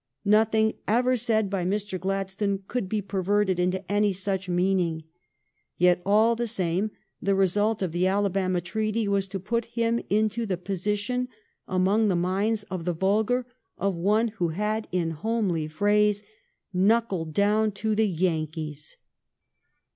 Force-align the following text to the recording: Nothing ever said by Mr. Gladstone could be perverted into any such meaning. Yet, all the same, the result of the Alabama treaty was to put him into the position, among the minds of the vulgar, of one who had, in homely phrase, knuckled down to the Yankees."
Nothing 0.25 0.73
ever 0.87 1.15
said 1.15 1.47
by 1.47 1.63
Mr. 1.63 1.99
Gladstone 1.99 2.63
could 2.67 2.89
be 2.89 3.03
perverted 3.03 3.59
into 3.59 3.83
any 3.91 4.11
such 4.11 4.49
meaning. 4.49 5.03
Yet, 5.77 6.01
all 6.07 6.35
the 6.35 6.47
same, 6.47 6.89
the 7.21 7.35
result 7.35 7.83
of 7.83 7.91
the 7.91 8.07
Alabama 8.07 8.61
treaty 8.61 9.07
was 9.07 9.27
to 9.27 9.39
put 9.39 9.65
him 9.65 10.01
into 10.09 10.47
the 10.47 10.57
position, 10.57 11.27
among 11.67 12.07
the 12.07 12.15
minds 12.15 12.63
of 12.63 12.85
the 12.85 12.93
vulgar, 12.93 13.45
of 13.77 13.93
one 13.95 14.29
who 14.29 14.47
had, 14.47 14.87
in 14.91 15.11
homely 15.11 15.67
phrase, 15.67 16.23
knuckled 16.73 17.31
down 17.33 17.69
to 17.73 17.93
the 17.93 18.07
Yankees." 18.07 18.97